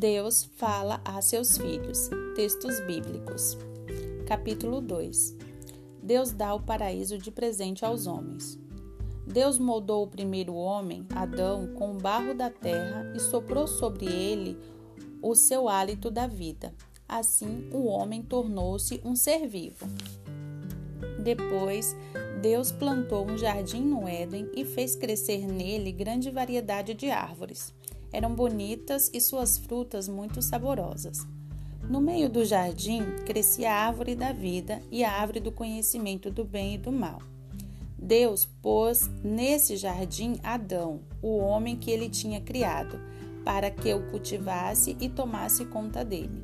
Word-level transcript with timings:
Deus 0.00 0.48
fala 0.56 0.98
a 1.04 1.20
seus 1.20 1.58
filhos. 1.58 2.08
Textos 2.34 2.80
bíblicos. 2.86 3.58
Capítulo 4.26 4.80
2. 4.80 5.36
Deus 6.02 6.32
dá 6.32 6.54
o 6.54 6.62
paraíso 6.62 7.18
de 7.18 7.30
presente 7.30 7.84
aos 7.84 8.06
homens. 8.06 8.58
Deus 9.26 9.58
moldou 9.58 10.04
o 10.04 10.06
primeiro 10.06 10.54
homem, 10.54 11.06
Adão, 11.14 11.74
com 11.74 11.90
o 11.92 11.98
barro 11.98 12.32
da 12.32 12.48
terra 12.48 13.12
e 13.14 13.20
soprou 13.20 13.66
sobre 13.66 14.06
ele 14.06 14.56
o 15.20 15.34
seu 15.34 15.68
hálito 15.68 16.10
da 16.10 16.26
vida. 16.26 16.74
Assim, 17.06 17.68
o 17.70 17.84
homem 17.84 18.22
tornou-se 18.22 19.02
um 19.04 19.14
ser 19.14 19.46
vivo. 19.46 19.86
Depois, 21.22 21.94
Deus 22.40 22.72
plantou 22.72 23.30
um 23.30 23.36
jardim 23.36 23.82
no 23.82 24.08
Éden 24.08 24.50
e 24.56 24.64
fez 24.64 24.96
crescer 24.96 25.46
nele 25.46 25.92
grande 25.92 26.30
variedade 26.30 26.94
de 26.94 27.10
árvores 27.10 27.78
eram 28.12 28.34
bonitas 28.34 29.10
e 29.12 29.20
suas 29.20 29.58
frutas 29.58 30.08
muito 30.08 30.42
saborosas. 30.42 31.26
No 31.88 32.00
meio 32.00 32.28
do 32.28 32.44
jardim 32.44 33.02
crescia 33.24 33.72
a 33.72 33.86
árvore 33.86 34.14
da 34.14 34.32
vida 34.32 34.80
e 34.90 35.02
a 35.02 35.12
árvore 35.12 35.40
do 35.40 35.50
conhecimento 35.50 36.30
do 36.30 36.44
bem 36.44 36.74
e 36.74 36.78
do 36.78 36.92
mal. 36.92 37.20
Deus 37.98 38.46
pôs 38.62 39.10
nesse 39.22 39.76
jardim 39.76 40.38
Adão, 40.42 41.00
o 41.20 41.36
homem 41.38 41.76
que 41.76 41.90
ele 41.90 42.08
tinha 42.08 42.40
criado, 42.40 42.98
para 43.44 43.70
que 43.70 43.92
o 43.92 44.10
cultivasse 44.10 44.96
e 45.00 45.08
tomasse 45.08 45.64
conta 45.66 46.04
dele. 46.04 46.42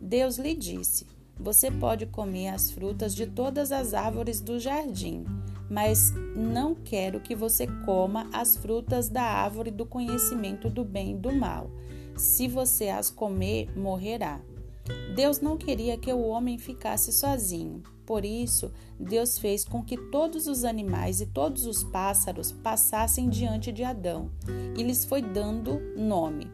Deus 0.00 0.36
lhe 0.36 0.54
disse: 0.54 1.06
Você 1.38 1.70
pode 1.70 2.06
comer 2.06 2.48
as 2.48 2.70
frutas 2.70 3.14
de 3.14 3.26
todas 3.26 3.70
as 3.72 3.94
árvores 3.94 4.40
do 4.40 4.58
jardim, 4.58 5.24
mas 5.70 6.12
não 6.34 6.74
quero 6.74 7.20
que 7.20 7.34
você 7.34 7.66
coma 7.84 8.28
as 8.32 8.56
frutas 8.56 9.08
da 9.08 9.22
árvore 9.22 9.70
do 9.70 9.84
conhecimento 9.84 10.70
do 10.70 10.84
bem 10.84 11.12
e 11.12 11.16
do 11.16 11.32
mal. 11.32 11.70
Se 12.16 12.48
você 12.48 12.88
as 12.88 13.10
comer, 13.10 13.76
morrerá. 13.76 14.40
Deus 15.14 15.40
não 15.40 15.56
queria 15.56 15.98
que 15.98 16.12
o 16.12 16.20
homem 16.20 16.58
ficasse 16.58 17.12
sozinho. 17.12 17.82
Por 18.06 18.24
isso, 18.24 18.72
Deus 18.98 19.36
fez 19.36 19.64
com 19.64 19.82
que 19.82 19.96
todos 19.96 20.46
os 20.46 20.64
animais 20.64 21.20
e 21.20 21.26
todos 21.26 21.66
os 21.66 21.82
pássaros 21.82 22.52
passassem 22.52 23.28
diante 23.28 23.72
de 23.72 23.82
Adão 23.82 24.30
e 24.78 24.82
lhes 24.82 25.04
foi 25.04 25.20
dando 25.20 25.80
nome. 25.96 26.48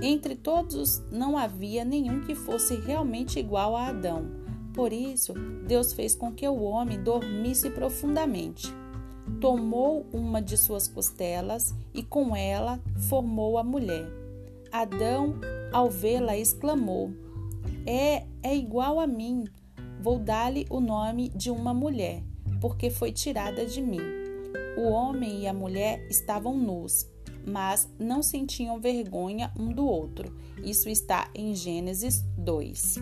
Entre 0.00 0.36
todos 0.36 1.02
não 1.10 1.36
havia 1.36 1.84
nenhum 1.84 2.20
que 2.20 2.34
fosse 2.34 2.76
realmente 2.76 3.40
igual 3.40 3.74
a 3.74 3.88
Adão 3.88 4.45
por 4.76 4.92
isso, 4.92 5.32
Deus 5.66 5.94
fez 5.94 6.14
com 6.14 6.30
que 6.30 6.46
o 6.46 6.62
homem 6.62 7.02
dormisse 7.02 7.70
profundamente. 7.70 8.68
Tomou 9.40 10.06
uma 10.12 10.40
de 10.42 10.54
suas 10.58 10.86
costelas 10.86 11.74
e 11.94 12.02
com 12.02 12.36
ela 12.36 12.78
formou 13.08 13.56
a 13.56 13.64
mulher. 13.64 14.06
Adão, 14.70 15.36
ao 15.72 15.90
vê-la, 15.90 16.36
exclamou: 16.36 17.10
É, 17.86 18.24
é 18.42 18.54
igual 18.54 19.00
a 19.00 19.06
mim. 19.06 19.46
Vou 19.98 20.18
dar-lhe 20.18 20.66
o 20.68 20.78
nome 20.78 21.30
de 21.30 21.50
uma 21.50 21.72
mulher, 21.72 22.22
porque 22.60 22.90
foi 22.90 23.10
tirada 23.10 23.64
de 23.64 23.80
mim. 23.80 24.02
O 24.76 24.90
homem 24.90 25.40
e 25.40 25.46
a 25.48 25.54
mulher 25.54 26.06
estavam 26.10 26.56
nus, 26.56 27.08
mas 27.46 27.90
não 27.98 28.22
sentiam 28.22 28.78
vergonha 28.78 29.50
um 29.58 29.72
do 29.72 29.86
outro. 29.86 30.36
Isso 30.62 30.90
está 30.90 31.30
em 31.34 31.54
Gênesis 31.54 32.22
2. 32.36 32.96